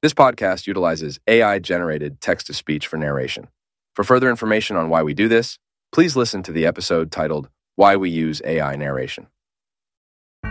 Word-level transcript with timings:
This 0.00 0.14
podcast 0.14 0.68
utilizes 0.68 1.18
AI 1.26 1.58
generated 1.58 2.20
text 2.20 2.46
to 2.46 2.54
speech 2.54 2.86
for 2.86 2.96
narration. 2.98 3.48
For 3.96 4.04
further 4.04 4.30
information 4.30 4.76
on 4.76 4.90
why 4.90 5.02
we 5.02 5.12
do 5.12 5.26
this, 5.26 5.58
please 5.90 6.14
listen 6.14 6.44
to 6.44 6.52
the 6.52 6.64
episode 6.64 7.10
titled 7.10 7.48
Why 7.74 7.96
We 7.96 8.08
Use 8.08 8.40
AI 8.44 8.76
Narration. 8.76 9.26
In 10.44 10.50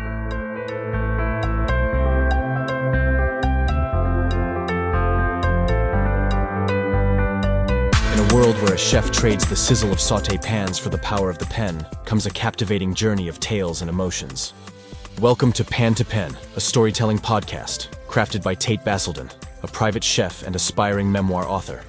a 8.20 8.36
world 8.36 8.62
where 8.62 8.74
a 8.74 8.78
chef 8.78 9.12
trades 9.12 9.48
the 9.48 9.56
sizzle 9.56 9.94
of 9.94 10.02
saute 10.02 10.38
pans 10.38 10.78
for 10.78 10.90
the 10.90 10.98
power 10.98 11.30
of 11.30 11.38
the 11.38 11.46
pen, 11.46 11.88
comes 12.04 12.26
a 12.26 12.32
captivating 12.32 12.94
journey 12.94 13.30
of 13.30 13.40
tales 13.40 13.80
and 13.80 13.90
emotions. 13.90 14.54
Welcome 15.22 15.54
to 15.54 15.64
Pan 15.64 15.96
to 15.96 16.04
Pen, 16.04 16.36
a 16.58 16.60
storytelling 16.60 17.20
podcast 17.20 17.97
crafted 18.08 18.42
by 18.42 18.56
Tate 18.56 18.84
Basildon, 18.84 19.30
a 19.64 19.68
private 19.68 20.04
chef 20.04 20.44
and 20.44 20.56
aspiring 20.56 21.12
memoir 21.12 21.48
author. 21.48 21.84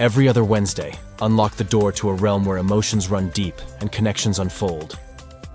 Every 0.00 0.28
other 0.28 0.44
Wednesday, 0.44 0.94
unlock 1.20 1.56
the 1.56 1.64
door 1.64 1.90
to 1.92 2.10
a 2.10 2.14
realm 2.14 2.44
where 2.44 2.58
emotions 2.58 3.10
run 3.10 3.30
deep 3.30 3.56
and 3.80 3.90
connections 3.90 4.38
unfold. 4.38 4.98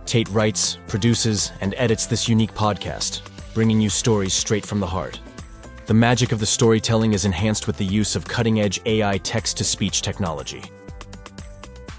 Tate 0.05 0.30
writes, 0.30 0.78
produces, 0.88 1.52
and 1.62 1.73
edits 1.78 2.05
this 2.05 2.28
unique 2.28 2.54
podcast, 2.54 3.22
bringing 3.54 3.80
you 3.80 3.90
stories 3.90 4.34
straight 4.34 4.66
from 4.66 4.80
the 4.80 4.88
heart. 4.88 5.20
The 5.86 5.94
magic 5.94 6.31
of 6.31 6.40
the 6.40 6.45
storytelling 6.45 7.14
is 7.14 7.26
enhanced 7.26 7.67
with 7.67 7.78
the 7.78 7.86
use 7.86 8.16
of 8.16 8.28
cutting 8.28 8.59
edge 8.59 8.81
AI 8.86 9.17
text 9.20 9.58
to 9.58 9.64
speech 9.64 10.02
technology. 10.02 10.64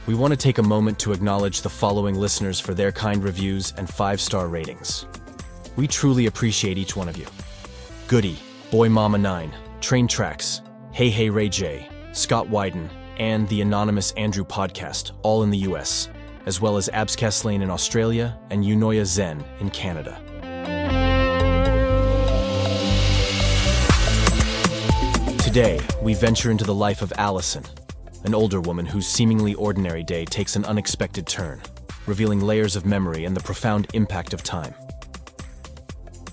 We 0.06 0.14
want 0.14 0.32
to 0.32 0.36
take 0.36 0.58
a 0.58 0.62
moment 0.62 0.98
to 1.00 1.12
acknowledge 1.12 1.62
the 1.62 1.70
following 1.70 2.14
listeners 2.14 2.60
for 2.60 2.74
their 2.74 2.92
kind 2.92 3.24
reviews 3.24 3.72
and 3.78 3.88
five 3.88 4.20
star 4.20 4.48
ratings. 4.48 5.06
We 5.76 5.86
truly 5.86 6.26
appreciate 6.26 6.76
each 6.76 6.94
one 6.94 7.08
of 7.08 7.16
you. 7.16 7.26
Goody, 8.14 8.38
Boy 8.70 8.88
Mama 8.88 9.18
9, 9.18 9.52
Train 9.80 10.06
Tracks, 10.06 10.62
Hey 10.92 11.10
Hey 11.10 11.28
Ray 11.28 11.48
J, 11.48 11.88
Scott 12.12 12.46
Wyden, 12.46 12.88
and 13.18 13.48
the 13.48 13.60
anonymous 13.60 14.12
Andrew 14.12 14.44
podcast, 14.44 15.10
all 15.22 15.42
in 15.42 15.50
the 15.50 15.58
US, 15.70 16.08
as 16.46 16.60
well 16.60 16.76
as 16.76 16.88
Abscast 16.90 17.44
Lane 17.44 17.60
in 17.60 17.70
Australia 17.70 18.38
and 18.50 18.62
Unoya 18.62 19.04
Zen 19.04 19.42
in 19.58 19.68
Canada. 19.70 20.22
Today, 25.38 25.80
we 26.00 26.14
venture 26.14 26.52
into 26.52 26.62
the 26.62 26.72
life 26.72 27.02
of 27.02 27.12
Alison, 27.18 27.64
an 28.22 28.32
older 28.32 28.60
woman 28.60 28.86
whose 28.86 29.08
seemingly 29.08 29.54
ordinary 29.54 30.04
day 30.04 30.24
takes 30.24 30.54
an 30.54 30.64
unexpected 30.66 31.26
turn, 31.26 31.60
revealing 32.06 32.40
layers 32.40 32.76
of 32.76 32.86
memory 32.86 33.24
and 33.24 33.36
the 33.36 33.42
profound 33.42 33.88
impact 33.92 34.32
of 34.32 34.44
time. 34.44 34.72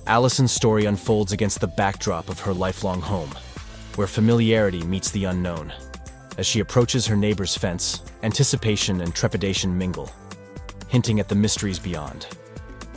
Alison's 0.08 0.52
story 0.52 0.86
unfolds 0.86 1.32
against 1.32 1.62
the 1.62 1.68
backdrop 1.68 2.30
of 2.30 2.40
her 2.40 2.54
lifelong 2.54 3.02
home, 3.02 3.30
where 3.96 4.08
familiarity 4.08 4.82
meets 4.84 5.12
the 5.12 5.26
unknown. 5.26 5.72
As 6.38 6.48
she 6.48 6.60
approaches 6.60 7.06
her 7.06 7.16
neighbor's 7.16 7.56
fence, 7.56 8.02
anticipation 8.24 9.02
and 9.02 9.14
trepidation 9.14 9.78
mingle, 9.78 10.12
hinting 10.88 11.20
at 11.20 11.30
the 11.30 11.36
mysteries 11.36 11.78
beyond. 11.78 12.26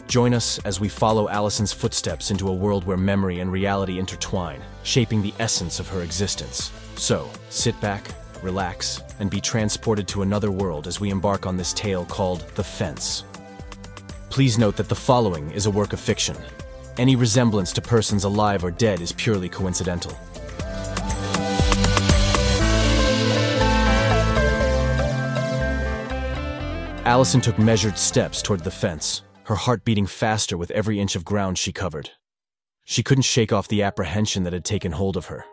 Join 0.08 0.32
us 0.32 0.58
as 0.60 0.80
we 0.80 0.88
follow 0.88 1.28
Alison's 1.28 1.72
footsteps 1.72 2.30
into 2.30 2.48
a 2.48 2.55
world 2.55 2.84
where 2.84 2.97
memory 2.97 3.41
and 3.41 3.52
reality 3.52 3.98
intertwine, 3.98 4.62
shaping 4.82 5.20
the 5.20 5.34
essence 5.38 5.80
of 5.80 5.88
her 5.88 6.02
existence. 6.02 6.72
So, 6.97 7.30
sit 7.50 7.78
back, 7.80 8.08
relax, 8.42 9.02
and 9.20 9.30
be 9.30 9.41
transported 9.41 10.08
to 10.08 10.22
another 10.22 10.50
world 10.50 10.86
as 10.86 11.00
we 11.00 11.10
embark 11.10 11.47
on 11.47 11.56
this 11.56 11.72
tale 11.75 12.05
called 12.06 12.41
The 12.55 12.64
Fence. 12.64 13.25
Please 14.30 14.58
note 14.58 14.77
that 14.77 14.88
the 14.88 14.94
following 14.94 15.50
is 15.50 15.66
a 15.66 15.70
work 15.70 15.92
of 15.92 16.00
fiction. 16.00 16.36
Any 16.97 17.17
resemblance 17.17 17.73
to 17.73 17.83
persons 17.83 18.23
alive 18.23 18.62
or 18.62 18.70
dead 18.70 19.00
is 19.00 19.11
purely 19.12 19.48
coincidental. 19.48 20.17
Alison 27.05 27.41
took 27.41 27.59
measured 27.59 27.98
steps 27.98 28.41
toward 28.41 28.60
the 28.60 28.71
fence, 28.71 29.22
her 29.43 29.56
heart 29.56 29.84
beating 29.84 30.06
faster 30.06 30.56
with 30.56 30.71
every 30.71 31.00
inch 31.00 31.16
of 31.16 31.25
ground 31.25 31.59
she 31.59 31.72
covered. 31.72 32.10
She 32.84 33.03
couldn't 33.03 33.22
shake 33.22 33.53
off 33.53 33.66
the 33.66 33.83
apprehension 33.83 34.44
that 34.44 34.53
had 34.53 34.65
taken 34.65 34.93
hold 34.93 35.16
of 35.16 35.27
her, 35.27 35.44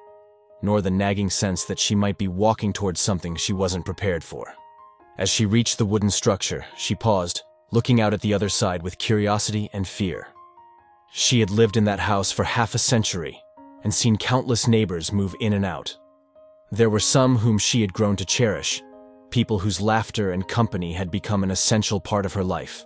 nor 0.62 0.80
the 0.82 0.92
nagging 0.92 1.32
sense 1.32 1.66
that 1.66 1.80
she 1.80 1.96
might 1.96 2.20
be 2.20 2.28
walking 2.28 2.72
towards 2.72 3.02
something 3.02 3.36
she 3.36 3.52
wasn't 3.52 3.86
prepared 3.86 4.24
for. 4.24 4.54
As 5.18 5.30
she 5.30 5.46
reached 5.48 5.80
the 5.80 5.86
wooden 5.86 6.12
structure, 6.12 6.66
she 6.78 6.94
paused, 6.94 7.42
looking 7.72 8.00
out 8.00 8.14
at 8.14 8.22
the 8.22 8.34
other 8.34 8.50
side 8.50 8.84
with 8.84 9.00
curiosity 9.00 9.70
and 9.74 9.88
fear. 9.88 10.28
She 11.14 11.42
had 11.42 11.50
lived 11.50 11.76
in 11.76 11.84
that 11.86 12.00
house 12.00 12.32
for 12.32 12.46
half 12.46 12.74
a 12.74 12.78
century 12.78 13.44
and 13.84 13.94
seen 13.94 14.16
countless 14.16 14.66
neighbors 14.66 15.12
move 15.12 15.36
in 15.42 15.52
and 15.52 15.66
out. 15.66 15.98
There 16.72 16.90
were 16.90 17.02
some 17.02 17.38
whom 17.38 17.58
she 17.58 17.82
had 17.82 17.92
grown 17.92 18.16
to 18.16 18.26
cherish, 18.26 18.82
people 19.30 19.60
whose 19.60 19.82
laughter 19.82 20.32
and 20.32 20.48
company 20.48 20.94
had 20.94 21.12
become 21.12 21.44
an 21.44 21.52
essential 21.52 22.00
part 22.00 22.26
of 22.26 22.34
her 22.34 22.44
life. 22.46 22.86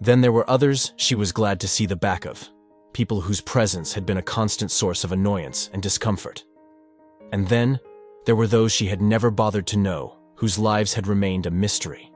Then 0.00 0.22
there 0.22 0.32
were 0.32 0.48
others 0.48 0.94
she 0.96 1.14
was 1.14 1.32
glad 1.32 1.60
to 1.60 1.68
see 1.68 1.84
the 1.84 1.96
back 1.96 2.24
of, 2.24 2.48
people 2.94 3.20
whose 3.20 3.42
presence 3.42 3.92
had 3.92 4.06
been 4.06 4.16
a 4.16 4.22
constant 4.22 4.70
source 4.70 5.04
of 5.04 5.12
annoyance 5.12 5.68
and 5.74 5.82
discomfort. 5.82 6.44
And 7.30 7.46
then 7.48 7.78
there 8.24 8.36
were 8.36 8.46
those 8.46 8.72
she 8.72 8.86
had 8.86 9.02
never 9.02 9.30
bothered 9.30 9.66
to 9.68 9.76
know, 9.76 10.16
whose 10.36 10.58
lives 10.58 10.94
had 10.94 11.06
remained 11.06 11.44
a 11.44 11.50
mystery. 11.50 12.10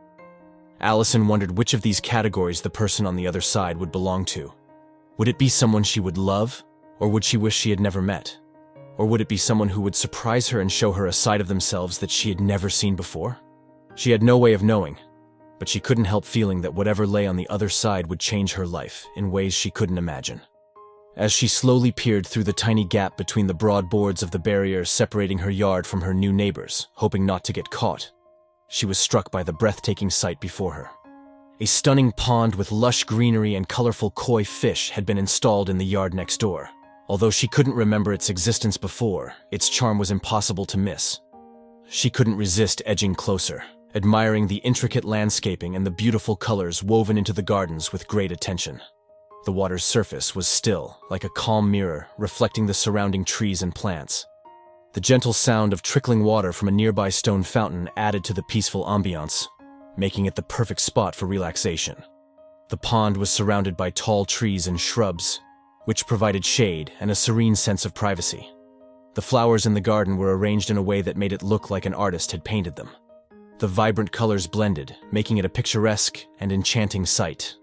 Alison 0.81 1.29
wondered 1.29 1.59
which 1.59 1.75
of 1.75 1.83
these 1.83 2.01
categories 2.01 2.63
the 2.63 2.71
person 2.71 3.05
on 3.05 3.17
the 3.17 3.27
other 3.27 3.43
side 3.43 3.77
would 3.77 3.93
belong 3.93 4.25
to. 4.25 4.51
Would 5.17 5.29
it 5.29 5.39
be 5.39 5.49
someone 5.49 5.85
she 5.85 6.01
would 6.01 6.19
love, 6.19 6.65
or 6.99 7.09
would 7.09 7.25
she 7.25 7.37
wish 7.37 7.55
she 7.57 7.71
had 7.71 7.81
never 7.81 8.03
met? 8.03 8.37
Or 8.97 9.07
would 9.07 9.21
it 9.21 9.29
be 9.29 9.37
someone 9.37 9.69
who 9.69 9.81
would 9.83 9.95
surprise 9.95 10.49
her 10.49 10.61
and 10.61 10.71
show 10.71 10.93
her 10.93 11.07
a 11.07 11.13
side 11.13 11.41
of 11.41 11.49
themselves 11.49 11.99
that 11.99 12.11
she 12.11 12.29
had 12.29 12.41
never 12.41 12.69
seen 12.69 12.97
before? 12.97 13.39
She 13.95 14.11
had 14.11 14.23
no 14.23 14.39
way 14.39 14.55
of 14.55 14.63
knowing, 14.63 14.99
but 15.59 15.69
she 15.69 15.81
couldn't 15.81 16.07
help 16.07 16.25
feeling 16.25 16.61
that 16.63 16.75
whatever 16.75 17.07
lay 17.07 17.27
on 17.27 17.37
the 17.37 17.49
other 17.49 17.69
side 17.69 18.09
would 18.09 18.19
change 18.19 18.55
her 18.55 18.67
life 18.67 19.07
in 19.17 19.31
ways 19.31 19.55
she 19.55 19.71
couldn't 19.71 19.99
imagine. 19.99 20.41
As 21.17 21.33
she 21.33 21.47
slowly 21.47 21.93
peered 21.93 22.27
through 22.27 22.43
the 22.43 22.53
tiny 22.53 22.85
gap 22.85 23.17
between 23.17 23.47
the 23.47 23.55
broad 23.55 23.89
boards 23.89 24.21
of 24.23 24.33
the 24.33 24.39
barrier 24.41 24.85
separating 24.85 25.39
her 25.39 25.51
yard 25.51 25.87
from 25.87 26.01
her 26.01 26.13
new 26.13 26.33
neighbors, 26.33 26.89
hoping 26.95 27.25
not 27.25 27.45
to 27.45 27.53
get 27.53 27.71
caught, 27.71 28.11
she 28.69 28.85
was 28.85 28.99
struck 28.99 29.31
by 29.31 29.45
the 29.45 29.53
breathtaking 29.53 30.11
sight 30.11 30.41
before 30.41 30.73
her. 30.73 30.91
A 31.61 31.67
stunning 31.67 32.11
pond 32.11 32.57
with 32.57 32.73
lush 32.73 33.05
greenery 33.05 33.55
and 33.55 33.69
colorful 33.69 34.11
koi 34.11 34.43
fish 34.43 34.91
had 34.91 35.07
been 35.07 35.17
installed 35.17 35.71
in 35.71 35.79
the 35.79 35.85
yard 35.85 36.13
next 36.13 36.39
door. 36.39 36.69
Although 37.09 37.31
she 37.31 37.47
couldn't 37.47 37.75
remember 37.75 38.13
its 38.13 38.29
existence 38.29 38.77
before, 38.77 39.35
its 39.53 39.69
charm 39.69 39.97
was 39.97 40.11
impossible 40.11 40.65
to 40.65 40.79
miss. 40.79 41.21
She 41.89 42.11
couldn't 42.11 42.37
resist 42.37 42.83
edging 42.85 43.15
closer, 43.15 43.63
admiring 43.95 44.49
the 44.49 44.57
intricate 44.57 45.05
landscaping 45.05 45.77
and 45.77 45.87
the 45.87 45.93
beautiful 45.93 46.35
colors 46.35 46.83
woven 46.83 47.17
into 47.17 47.33
the 47.33 47.43
gardens 47.43 47.93
with 47.93 48.09
great 48.09 48.33
attention. 48.33 48.81
The 49.45 49.53
water's 49.53 49.85
surface 49.85 50.35
was 50.35 50.49
still, 50.49 50.99
like 51.09 51.23
a 51.23 51.29
calm 51.29 51.71
mirror, 51.71 52.09
reflecting 52.19 52.67
the 52.67 52.75
surrounding 52.75 53.25
trees 53.25 53.63
and 53.63 53.73
plants. 53.73 54.27
The 54.95 55.01
gentle 55.01 55.33
sound 55.33 55.73
of 55.73 55.83
trickling 55.83 56.25
water 56.25 56.53
from 56.53 56.67
a 56.67 56.73
nearby 56.73 57.11
stone 57.11 57.45
fountain 57.45 57.91
added 57.97 58.25
to 58.25 58.33
the 58.33 58.43
peaceful 58.43 58.85
ambiance, 58.87 59.47
making 59.97 60.27
it 60.27 60.35
the 60.35 60.43
perfect 60.43 60.81
spot 60.81 61.15
for 61.15 61.27
relaxation. 61.27 61.97
The 62.69 62.77
pond 62.77 63.17
was 63.17 63.31
surrounded 63.31 63.77
by 63.77 63.91
tall 63.91 64.25
trees 64.25 64.67
and 64.67 64.81
shrubs, 64.81 65.41
which 65.85 66.07
provided 66.07 66.45
shade 66.45 66.93
and 67.01 67.11
a 67.11 67.15
serene 67.15 67.55
sense 67.55 67.85
of 67.85 67.95
privacy. 67.95 68.49
The 69.15 69.23
flowers 69.23 69.67
in 69.67 69.75
the 69.75 69.81
garden 69.81 70.17
were 70.17 70.37
arranged 70.37 70.71
in 70.71 70.77
a 70.77 70.83
way 70.83 71.01
that 71.03 71.17
made 71.17 71.33
it 71.33 71.43
look 71.43 71.71
like 71.71 71.87
an 71.87 71.95
artist 71.95 72.33
had 72.33 72.45
painted 72.45 72.75
them. 72.75 72.91
The 73.59 73.69
vibrant 73.69 74.11
colors 74.11 74.47
blended, 74.47 74.97
making 75.13 75.39
it 75.39 75.45
a 75.45 75.49
picturesque 75.49 76.25
and 76.41 76.51
enchanting 76.51 77.07
sight. 77.07 77.55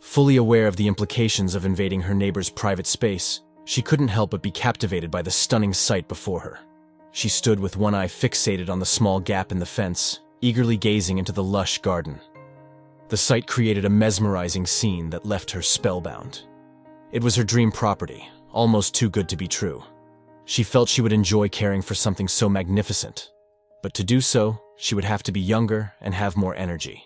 Fully 0.00 0.36
aware 0.36 0.66
of 0.66 0.76
the 0.76 0.88
implications 0.88 1.54
of 1.54 1.66
invading 1.66 2.00
her 2.02 2.14
neighbor's 2.14 2.48
private 2.48 2.86
space, 2.86 3.42
she 3.64 3.82
couldn't 3.82 4.08
help 4.08 4.30
but 4.30 4.42
be 4.42 4.50
captivated 4.50 5.10
by 5.10 5.22
the 5.22 5.30
stunning 5.30 5.74
sight 5.74 6.08
before 6.08 6.40
her. 6.40 6.60
She 7.12 7.28
stood 7.28 7.60
with 7.60 7.76
one 7.76 7.94
eye 7.94 8.06
fixated 8.06 8.68
on 8.68 8.78
the 8.78 8.86
small 8.86 9.20
gap 9.20 9.52
in 9.52 9.58
the 9.58 9.66
fence, 9.66 10.20
eagerly 10.40 10.76
gazing 10.76 11.18
into 11.18 11.32
the 11.32 11.42
lush 11.42 11.78
garden. 11.78 12.20
The 13.08 13.16
sight 13.16 13.46
created 13.46 13.84
a 13.84 13.90
mesmerizing 13.90 14.66
scene 14.66 15.10
that 15.10 15.26
left 15.26 15.50
her 15.50 15.62
spellbound. 15.62 16.42
It 17.12 17.22
was 17.22 17.36
her 17.36 17.44
dream 17.44 17.70
property, 17.70 18.28
almost 18.52 18.94
too 18.94 19.10
good 19.10 19.28
to 19.28 19.36
be 19.36 19.46
true. 19.46 19.82
She 20.46 20.62
felt 20.62 20.88
she 20.88 21.00
would 21.00 21.12
enjoy 21.12 21.48
caring 21.48 21.82
for 21.82 21.94
something 21.94 22.28
so 22.28 22.48
magnificent. 22.48 23.30
But 23.82 23.94
to 23.94 24.04
do 24.04 24.20
so, 24.20 24.58
she 24.76 24.94
would 24.94 25.04
have 25.04 25.22
to 25.24 25.32
be 25.32 25.40
younger 25.40 25.92
and 26.00 26.14
have 26.14 26.36
more 26.36 26.54
energy. 26.54 27.04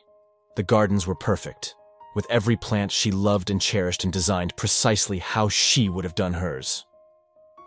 The 0.57 0.63
gardens 0.63 1.07
were 1.07 1.15
perfect, 1.15 1.75
with 2.15 2.27
every 2.31 2.57
plant 2.57 2.91
she 2.91 3.11
loved 3.11 3.51
and 3.51 3.61
cherished 3.61 4.05
and 4.05 4.13
designed 4.13 4.57
precisely 4.57 5.19
how 5.19 5.49
she 5.49 5.89
would 5.89 6.05
have 6.05 6.15
done 6.15 6.33
hers. 6.33 6.85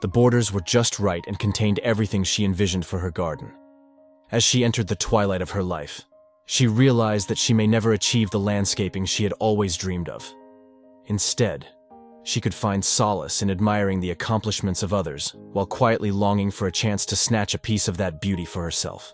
The 0.02 0.08
borders 0.08 0.52
were 0.52 0.62
just 0.62 1.00
right 1.00 1.24
and 1.28 1.38
contained 1.38 1.80
everything 1.80 2.24
she 2.24 2.44
envisioned 2.44 2.86
for 2.86 3.00
her 3.00 3.12
garden. 3.12 3.54
As 4.31 4.44
she 4.44 4.63
entered 4.63 4.88
the 4.88 4.95
twilight 4.95 5.42
of 5.42 5.51
her 5.51 5.63
life, 5.63 6.06
she 6.45 6.66
realized 6.68 7.28
that 7.28 7.38
she 7.38 7.54
may 7.54 7.68
never 7.68 7.92
achieve 7.92 8.30
the 8.30 8.39
landscaping 8.39 9.06
she 9.06 9.24
had 9.24 9.33
always 9.33 9.75
dreamed 9.75 10.07
of. 10.07 10.33
Instead, 11.07 11.68
she 12.24 12.39
could 12.39 12.54
find 12.54 12.83
solace 12.86 13.42
in 13.42 13.50
admiring 13.50 14.00
the 14.00 14.12
accomplishments 14.12 14.83
of 14.83 14.94
others, 14.94 15.36
while 15.51 15.66
quietly 15.66 16.12
longing 16.12 16.51
for 16.51 16.68
a 16.68 16.72
chance 16.72 17.06
to 17.07 17.16
snatch 17.16 17.54
a 17.54 17.60
piece 17.60 17.88
of 17.88 17.98
that 17.98 18.22
beauty 18.22 18.45
for 18.45 18.63
herself. 18.63 19.13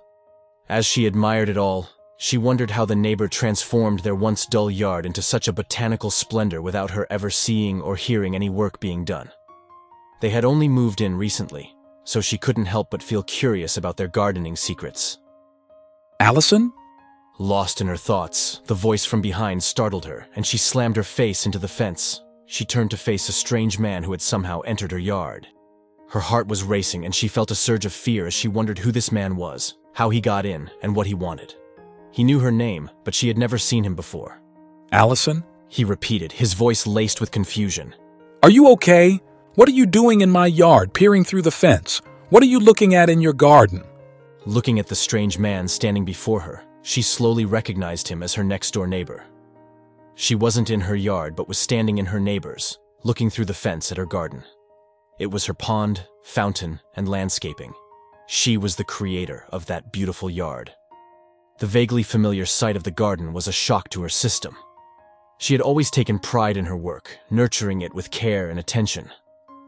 As 0.69 0.85
she 0.85 1.07
admired 1.07 1.49
it 1.49 1.57
all, 1.57 1.89
she 2.17 2.37
wondered 2.37 2.71
how 2.71 2.85
the 2.85 2.95
neighbor 2.95 3.27
transformed 3.27 3.99
their 3.99 4.15
once 4.15 4.45
dull 4.45 4.69
yard 4.69 5.05
into 5.05 5.21
such 5.21 5.47
a 5.47 5.53
botanical 5.53 6.11
splendor 6.11 6.61
without 6.61 6.91
her 6.91 7.07
ever 7.09 7.29
seeing 7.29 7.81
or 7.81 7.95
hearing 7.95 8.35
any 8.35 8.49
work 8.49 8.79
being 8.79 9.05
done. 9.05 9.31
They 10.19 10.29
had 10.29 10.45
only 10.45 10.67
moved 10.67 10.99
in 10.99 11.15
recently, 11.15 11.73
so 12.07 12.21
she 12.21 12.37
couldn't 12.37 12.65
help 12.65 12.89
but 12.89 13.03
feel 13.03 13.21
curious 13.23 13.75
about 13.75 13.97
their 13.97 14.07
gardening 14.07 14.55
secrets. 14.55 15.19
Alison? 16.21 16.71
Lost 17.37 17.81
in 17.81 17.87
her 17.87 17.97
thoughts, 17.97 18.61
the 18.65 18.73
voice 18.73 19.03
from 19.03 19.21
behind 19.21 19.61
startled 19.61 20.05
her, 20.05 20.25
and 20.33 20.45
she 20.45 20.57
slammed 20.57 20.95
her 20.95 21.03
face 21.03 21.45
into 21.45 21.59
the 21.59 21.67
fence. 21.67 22.23
She 22.45 22.63
turned 22.63 22.91
to 22.91 22.97
face 22.97 23.27
a 23.27 23.33
strange 23.33 23.77
man 23.77 24.03
who 24.03 24.11
had 24.11 24.21
somehow 24.21 24.61
entered 24.61 24.93
her 24.93 24.97
yard. 24.97 25.47
Her 26.09 26.21
heart 26.21 26.47
was 26.47 26.63
racing, 26.63 27.03
and 27.03 27.13
she 27.13 27.27
felt 27.27 27.51
a 27.51 27.55
surge 27.55 27.85
of 27.85 27.91
fear 27.91 28.25
as 28.25 28.33
she 28.33 28.47
wondered 28.47 28.79
who 28.79 28.93
this 28.93 29.11
man 29.11 29.35
was, 29.35 29.73
how 29.93 30.09
he 30.09 30.21
got 30.21 30.45
in, 30.45 30.71
and 30.81 30.95
what 30.95 31.07
he 31.07 31.13
wanted. 31.13 31.55
He 32.11 32.23
knew 32.23 32.39
her 32.39 32.53
name, 32.53 32.89
but 33.03 33.13
she 33.13 33.27
had 33.27 33.37
never 33.37 33.57
seen 33.57 33.83
him 33.83 33.95
before. 33.95 34.41
Alison? 34.93 35.43
He 35.67 35.83
repeated, 35.83 36.31
his 36.31 36.53
voice 36.53 36.87
laced 36.87 37.19
with 37.19 37.31
confusion. 37.31 37.93
Are 38.43 38.49
you 38.49 38.69
okay? 38.69 39.19
What 39.57 39.67
are 39.67 39.71
you 39.71 39.87
doing 39.87 40.21
in 40.21 40.29
my 40.29 40.45
yard, 40.45 40.93
peering 40.93 41.23
through 41.23 41.41
the 41.41 41.49
fence? 41.49 41.99
What 42.29 42.43
are 42.43 42.45
you 42.45 42.59
looking 42.59 42.93
at 42.93 43.09
in 43.09 43.21
your 43.21 43.33
garden? 43.33 43.83
Looking 44.45 44.77
at 44.77 44.85
the 44.85 44.93
strange 44.93 45.39
man 45.39 45.67
standing 45.67 46.05
before 46.05 46.41
her, 46.41 46.63
she 46.83 47.01
slowly 47.01 47.43
recognized 47.43 48.07
him 48.07 48.21
as 48.21 48.35
her 48.35 48.43
next 48.43 48.75
door 48.75 48.85
neighbor. 48.85 49.25
She 50.13 50.35
wasn't 50.35 50.69
in 50.69 50.81
her 50.81 50.95
yard, 50.95 51.35
but 51.35 51.47
was 51.47 51.57
standing 51.57 51.97
in 51.97 52.05
her 52.05 52.19
neighbor's, 52.19 52.77
looking 53.03 53.31
through 53.31 53.45
the 53.45 53.53
fence 53.55 53.91
at 53.91 53.97
her 53.97 54.05
garden. 54.05 54.43
It 55.17 55.31
was 55.31 55.45
her 55.45 55.55
pond, 55.55 56.05
fountain, 56.21 56.79
and 56.95 57.09
landscaping. 57.09 57.73
She 58.27 58.57
was 58.57 58.75
the 58.75 58.83
creator 58.83 59.47
of 59.49 59.65
that 59.65 59.91
beautiful 59.91 60.29
yard. 60.29 60.71
The 61.57 61.65
vaguely 61.65 62.03
familiar 62.03 62.45
sight 62.45 62.75
of 62.75 62.83
the 62.83 62.91
garden 62.91 63.33
was 63.33 63.47
a 63.47 63.51
shock 63.51 63.89
to 63.89 64.03
her 64.03 64.09
system. 64.09 64.55
She 65.39 65.55
had 65.55 65.61
always 65.61 65.89
taken 65.89 66.19
pride 66.19 66.57
in 66.57 66.65
her 66.65 66.77
work, 66.77 67.17
nurturing 67.31 67.81
it 67.81 67.95
with 67.95 68.11
care 68.11 68.51
and 68.51 68.59
attention. 68.59 69.09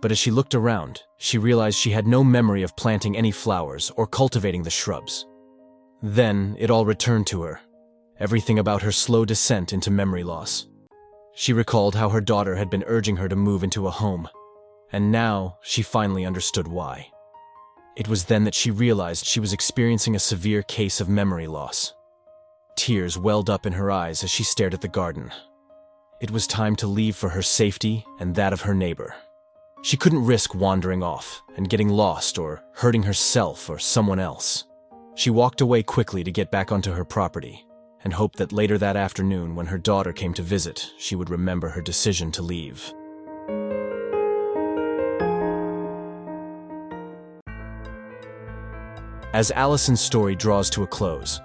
But 0.01 0.12
as 0.12 0.18
she 0.18 0.31
looked 0.31 0.56
around, 0.56 1.04
she 1.18 1.38
realized 1.38 1.78
she 1.78 1.92
had 1.92 2.07
no 2.07 2.24
memory 2.24 2.63
of 2.63 2.75
planting 2.75 3.18
any 3.18 3.31
flowers 3.31 3.92
or 3.98 4.07
cultivating 4.07 4.63
the 4.63 4.69
shrubs. 4.69 5.25
Then 6.01 6.56
it 6.57 6.69
all 6.69 6.86
returned 6.86 7.28
to 7.28 7.42
her, 7.42 7.60
everything 8.19 8.60
about 8.60 8.81
her 8.81 8.92
slow 8.92 9.25
descent 9.25 9.74
into 9.74 9.92
memory 9.92 10.24
loss. 10.24 10.68
She 11.34 11.51
recalled 11.51 11.96
how 11.96 12.10
her 12.10 12.22
daughter 12.22 12.56
had 12.56 12.69
been 12.69 12.84
urging 12.88 13.18
her 13.18 13.28
to 13.28 13.36
move 13.36 13.63
into 13.63 13.88
a 13.88 13.92
home, 13.92 14.30
and 14.92 15.12
now 15.12 15.57
she 15.62 15.81
finally 15.81 16.25
understood 16.25 16.68
why. 16.68 17.07
It 17.98 18.07
was 18.07 18.25
then 18.25 18.45
that 18.45 18.56
she 18.56 18.72
realized 18.72 19.25
she 19.25 19.42
was 19.42 19.52
experiencing 19.52 20.16
a 20.16 20.19
severe 20.19 20.63
case 20.63 21.02
of 21.02 21.10
memory 21.10 21.48
loss. 21.48 21.94
Tears 22.78 23.18
welled 23.18 23.50
up 23.50 23.66
in 23.66 23.74
her 23.74 23.92
eyes 23.92 24.24
as 24.24 24.30
she 24.30 24.44
stared 24.44 24.74
at 24.74 24.80
the 24.80 24.88
garden. 24.88 25.31
It 26.22 26.31
was 26.31 26.48
time 26.48 26.78
to 26.78 26.88
leave 26.88 27.18
for 27.18 27.30
her 27.30 27.42
safety 27.42 28.06
and 28.19 28.36
that 28.36 28.54
of 28.54 28.62
her 28.62 28.74
neighbor. 28.74 29.13
She 29.81 29.96
couldn't 29.96 30.26
risk 30.26 30.54
wandering 30.54 31.04
off 31.04 31.42
and 31.56 31.70
getting 31.70 31.88
lost 31.88 32.38
or 32.38 32.62
hurting 32.74 33.04
herself 33.04 33.70
or 33.70 33.80
someone 33.80 34.20
else. 34.20 34.66
She 35.16 35.30
walked 35.30 35.62
away 35.62 35.84
quickly 35.84 36.24
to 36.24 36.31
get 36.31 36.52
back 36.52 36.72
onto 36.72 36.92
her 36.92 37.06
property 37.06 37.66
and 38.04 38.14
hoped 38.14 38.38
that 38.38 38.52
later 38.52 38.78
that 38.78 38.98
afternoon, 38.98 39.56
when 39.56 39.66
her 39.68 39.78
daughter 39.78 40.12
came 40.14 40.34
to 40.34 40.42
visit, 40.42 40.92
she 40.98 41.16
would 41.16 41.30
remember 41.30 41.70
her 41.70 41.81
decision 41.81 42.31
to 42.31 42.42
leave. 42.42 42.94
As 49.34 49.52
Alison's 49.52 50.02
story 50.02 50.36
draws 50.36 50.70
to 50.72 50.84
a 50.84 50.88
close, 50.88 51.40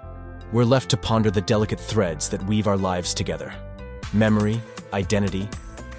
we're 0.51 0.65
left 0.65 0.89
to 0.89 0.97
ponder 0.97 1.29
the 1.31 1.41
delicate 1.41 1.79
threads 1.79 2.29
that 2.29 2.45
weave 2.45 2.67
our 2.67 2.77
lives 2.77 3.13
together. 3.13 3.53
Memory, 4.13 4.61
identity, 4.93 5.49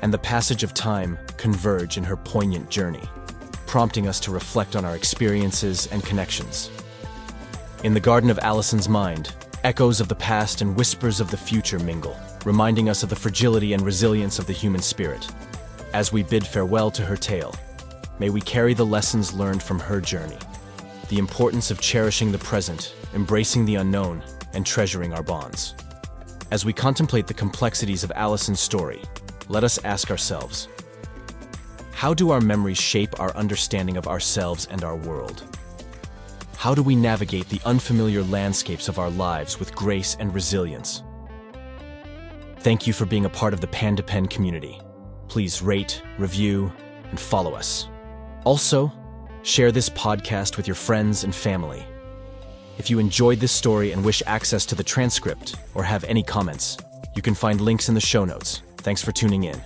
and 0.02 0.12
the 0.12 0.18
passage 0.18 0.62
of 0.62 0.74
time 0.74 1.18
converge 1.36 1.96
in 1.96 2.04
her 2.04 2.16
poignant 2.16 2.70
journey, 2.70 3.02
prompting 3.66 4.08
us 4.08 4.20
to 4.20 4.30
reflect 4.30 4.76
on 4.76 4.84
our 4.84 4.96
experiences 4.96 5.86
and 5.88 6.04
connections. 6.04 6.70
In 7.84 7.94
the 7.94 8.00
garden 8.00 8.30
of 8.30 8.38
Alison's 8.38 8.88
mind, 8.88 9.32
echoes 9.64 10.00
of 10.00 10.08
the 10.08 10.14
past 10.14 10.60
and 10.60 10.76
whispers 10.76 11.20
of 11.20 11.30
the 11.30 11.36
future 11.36 11.78
mingle, 11.78 12.16
reminding 12.44 12.88
us 12.88 13.02
of 13.02 13.08
the 13.08 13.16
fragility 13.16 13.72
and 13.72 13.82
resilience 13.82 14.38
of 14.38 14.46
the 14.46 14.52
human 14.52 14.80
spirit. 14.80 15.26
As 15.92 16.12
we 16.12 16.22
bid 16.22 16.46
farewell 16.46 16.90
to 16.92 17.04
her 17.04 17.16
tale, 17.16 17.54
may 18.18 18.30
we 18.30 18.40
carry 18.40 18.74
the 18.74 18.86
lessons 18.86 19.32
learned 19.32 19.62
from 19.62 19.78
her 19.78 20.00
journey, 20.00 20.38
the 21.08 21.18
importance 21.18 21.70
of 21.70 21.80
cherishing 21.80 22.32
the 22.32 22.38
present, 22.38 22.94
embracing 23.14 23.64
the 23.64 23.76
unknown, 23.76 24.22
and 24.54 24.64
treasuring 24.64 25.12
our 25.12 25.22
bonds. 25.22 25.74
As 26.50 26.64
we 26.64 26.72
contemplate 26.72 27.26
the 27.26 27.34
complexities 27.34 28.04
of 28.04 28.12
Alison's 28.14 28.60
story, 28.60 29.02
let 29.48 29.64
us 29.64 29.78
ask 29.84 30.10
ourselves, 30.10 30.68
how 31.92 32.12
do 32.12 32.30
our 32.30 32.40
memories 32.40 32.78
shape 32.78 33.18
our 33.20 33.34
understanding 33.36 33.96
of 33.96 34.06
ourselves 34.06 34.68
and 34.70 34.84
our 34.84 34.96
world? 34.96 35.44
How 36.56 36.74
do 36.74 36.82
we 36.82 36.96
navigate 36.96 37.48
the 37.48 37.60
unfamiliar 37.64 38.22
landscapes 38.22 38.88
of 38.88 38.98
our 38.98 39.10
lives 39.10 39.58
with 39.58 39.74
grace 39.74 40.16
and 40.20 40.34
resilience? 40.34 41.02
Thank 42.58 42.86
you 42.86 42.92
for 42.92 43.06
being 43.06 43.24
a 43.24 43.30
part 43.30 43.54
of 43.54 43.60
the 43.60 43.66
Pan 43.68 43.94
to 43.96 44.02
Pen 44.02 44.26
community. 44.26 44.80
Please 45.28 45.62
rate, 45.62 46.02
review, 46.18 46.72
and 47.10 47.20
follow 47.20 47.54
us. 47.54 47.88
Also, 48.44 48.92
share 49.42 49.70
this 49.70 49.88
podcast 49.88 50.56
with 50.56 50.66
your 50.66 50.74
friends 50.74 51.24
and 51.24 51.34
family. 51.34 51.84
If 52.78 52.90
you 52.90 52.98
enjoyed 52.98 53.38
this 53.38 53.52
story 53.52 53.92
and 53.92 54.04
wish 54.04 54.22
access 54.26 54.66
to 54.66 54.74
the 54.74 54.84
transcript 54.84 55.54
or 55.74 55.84
have 55.84 56.04
any 56.04 56.22
comments, 56.22 56.76
you 57.14 57.22
can 57.22 57.34
find 57.34 57.60
links 57.60 57.88
in 57.88 57.94
the 57.94 58.00
show 58.00 58.24
notes. 58.24 58.62
Thanks 58.86 59.02
for 59.02 59.10
tuning 59.10 59.42
in. 59.42 59.60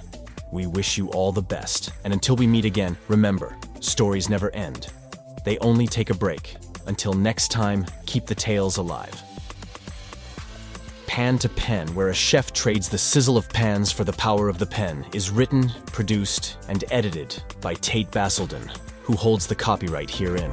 We 0.50 0.66
wish 0.66 0.96
you 0.96 1.10
all 1.10 1.30
the 1.30 1.42
best. 1.42 1.92
And 2.04 2.12
until 2.14 2.36
we 2.36 2.46
meet 2.46 2.64
again, 2.64 2.96
remember 3.06 3.54
stories 3.80 4.30
never 4.30 4.50
end, 4.54 4.86
they 5.44 5.58
only 5.58 5.86
take 5.86 6.08
a 6.08 6.14
break. 6.14 6.56
Until 6.86 7.12
next 7.12 7.48
time, 7.48 7.84
keep 8.06 8.24
the 8.24 8.34
tales 8.34 8.78
alive. 8.78 9.22
Pan 11.06 11.36
to 11.36 11.50
Pen, 11.50 11.94
where 11.94 12.08
a 12.08 12.14
chef 12.14 12.54
trades 12.54 12.88
the 12.88 12.96
sizzle 12.96 13.36
of 13.36 13.46
pans 13.50 13.92
for 13.92 14.04
the 14.04 14.14
power 14.14 14.48
of 14.48 14.56
the 14.56 14.64
pen, 14.64 15.04
is 15.12 15.30
written, 15.30 15.70
produced, 15.92 16.56
and 16.70 16.82
edited 16.90 17.42
by 17.60 17.74
Tate 17.74 18.10
Basildon, 18.10 18.70
who 19.02 19.16
holds 19.16 19.46
the 19.46 19.54
copyright 19.54 20.08
herein. 20.08 20.50